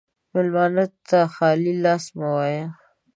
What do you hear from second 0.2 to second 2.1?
مېلمه ته خالي لاس